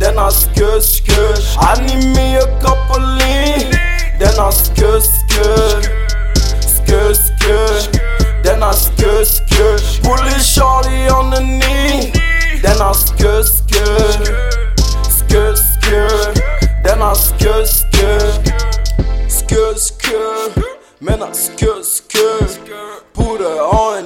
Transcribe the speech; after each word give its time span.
Then 0.00 0.18
I 0.18 0.28
skr 0.30 0.80
Then 0.80 1.38
I 1.60 1.74
need 1.86 2.04
me 2.16 2.36
a 2.36 2.46
couple 2.60 3.04
Then 4.18 4.36
I 4.38 4.50
skr 4.50 4.98
skr 4.98 5.82
Skr 6.60 7.12
skr 7.12 8.42
Then 8.42 8.62
I 8.62 8.72
skr 8.72 9.20
skr 9.34 9.76
Pulling 10.02 10.40
shawty 10.40 11.10
on 11.12 11.30
the 11.30 11.40
knee 11.40 12.10
Then 12.62 12.80
I 12.80 12.92
skr 12.92 13.44
skr 13.44 14.24
Skr 15.18 15.52
skr 15.68 16.34
Then 16.82 17.02
I 17.02 17.12
skr 17.12 17.62
skr 17.76 18.22
Skr 19.28 19.74
skr 19.86 20.48
Man 21.00 21.22
I 21.22 21.30
skr 21.30 21.84
skr 21.84 23.02
Put 23.12 23.40
her 23.40 23.60
on 23.60 23.99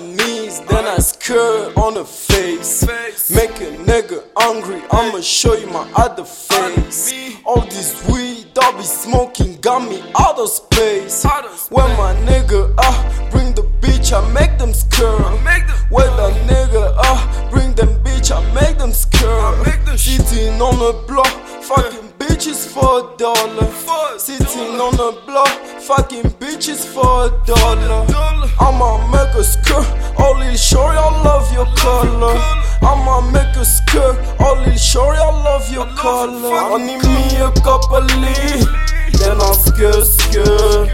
her 1.05 1.13
knees 1.13 1.21
Then 1.21 1.45
I 1.65 1.71
skr 1.71 1.77
on 1.77 1.95
the 1.95 2.05
face. 2.05 3.31
Make 3.31 3.61
a 3.61 3.77
nigga 3.85 4.25
hungry 4.37 4.83
I'ma 4.91 5.21
show 5.21 5.55
you 5.55 5.67
my 5.67 5.91
other 5.97 6.25
face. 6.25 7.13
All 7.45 7.61
this 7.63 8.07
weed 8.09 8.47
I 8.61 8.73
be 8.77 8.83
smoking 8.83 9.61
got 9.61 9.89
me 9.89 10.03
out 10.19 10.39
of 10.39 10.49
space. 10.49 11.25
When 11.71 11.91
my 11.97 12.15
nigga 12.27 12.75
ah 12.79 13.29
bring 13.31 13.55
the 13.55 13.63
bitch 13.81 14.13
I 14.13 14.21
make 14.33 14.59
them 14.59 14.71
skr 14.71 15.21
When 15.91 16.17
the 16.17 16.31
nigga 16.47 16.95
ah 16.99 17.49
bring 17.51 17.75
them 17.75 18.03
bitch 18.03 18.31
I 18.31 18.41
make 18.55 18.79
them 18.79 18.91
skr 18.91 19.99
Sitting 19.99 20.61
on 20.61 20.79
the 20.79 21.05
block 21.07 21.27
fucking 21.63 22.13
bitches 22.19 22.67
for 22.67 23.15
a 23.15 23.17
dollar. 23.17 24.19
Sitting 24.19 24.81
on 24.81 24.97
the 24.97 25.21
block 25.27 25.49
fucking 25.81 26.31
bitches 26.41 26.85
for 26.87 27.27
a 27.27 27.47
dollar. 27.47 28.07
I'ma 28.61 29.14
make 29.35 29.41
a 29.41 29.45
skirt, 29.45 29.87
only 30.19 30.57
sure 30.57 30.91
I 30.91 31.23
love 31.25 31.53
your 31.53 31.67
color. 31.77 32.37
I'ma 32.83 33.21
make 33.33 33.57
a 33.57 33.65
skirt, 33.65 34.17
only 34.41 34.77
sure 34.79 35.15
I 35.15 35.31
love 35.43 35.71
your 35.73 35.87
color. 35.97 36.55
I 36.55 36.79
need 36.79 37.03
me 37.03 37.37
a 37.43 37.51
couple 37.63 38.05
then 39.19 39.41
I 39.41 39.53
skirt, 39.53 40.05
skirt, 40.05 40.05
skirt, 40.05 40.94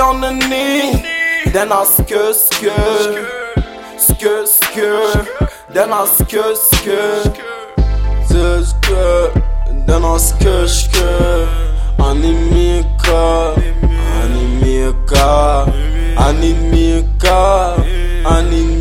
on 0.00 0.20
the 0.20 0.32
knee 0.32 1.04
Then 1.52 1.72
I 1.72 1.84
skr 1.84 2.32
skr 2.32 3.12
Skr 3.98 4.46
skr 4.46 5.26
Then 5.68 5.92
I 5.92 6.06
skr 6.06 6.54
skr 6.56 7.22
Skr 8.26 8.62
skr 8.70 9.86
Then 9.86 10.04
I 10.04 10.16
skr 10.18 10.64
skr 10.66 11.48
I 12.00 12.14
need 12.14 12.40
me 12.52 12.80
a 12.80 12.84
car 12.98 13.54
I 13.56 14.28
need 14.32 14.62
me 14.62 14.82
a 14.82 14.92
car 15.06 15.68
I 15.68 16.32
need 16.40 16.60
me 16.72 16.98
a 16.98 17.02
car 17.18 17.76
I 17.78 18.42
need 18.50 18.79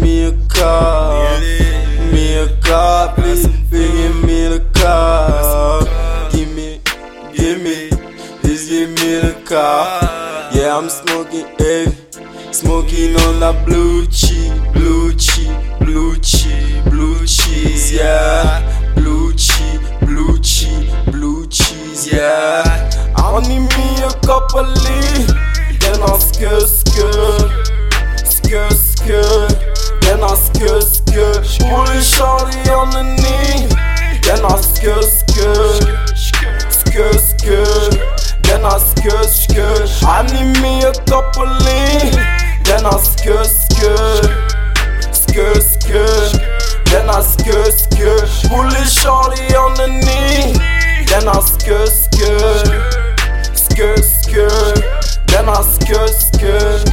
I'm 10.79 10.87
smoking 10.87 11.45
heavy, 11.57 11.91
smoking 12.53 13.13
on 13.27 13.41
that 13.41 13.65
blue 13.65 14.07
cheese, 14.07 14.49
blue 14.71 15.13
cheese, 15.13 15.51
blue 15.77 16.15
cheese, 16.19 16.81
blue 16.85 17.19
cheese. 17.27 17.91
Yeah, 17.91 18.95
blue 18.95 19.33
cheese, 19.33 19.81
blue 19.99 20.39
cheese, 20.39 20.89
blue 21.07 21.45
cheese. 21.47 22.13
Yeah, 22.13 22.63
I 23.17 23.29
only 23.29 23.59
need 23.59 23.67
me 23.75 24.03
a 24.03 24.11
couple 24.23 24.71
of, 24.71 25.27
then 25.83 25.99
I 25.99 26.15
skr 26.15 26.63
skr, 26.63 27.51
skr 28.23 28.71
skr, 28.71 29.48
skr 43.29 43.43
skr. 43.45 44.23
Skr 45.13 45.61
skr. 45.61 46.39
Then 46.85 47.09
I 47.09 47.21
skr 47.21 47.69
skr. 47.69 48.49
Pulling 48.49 48.89
shorty 48.89 49.55
on 49.55 49.73
the 49.75 49.87
knee. 49.87 50.53
Then 51.05 51.27
I 51.27 51.39
skr 51.39 51.85
skr. 51.85 52.65
Skr 53.53 53.97
skr. 54.01 55.27
Then 55.27 55.49
I 55.49 55.61
skr 55.61 56.07
skr 56.09 56.88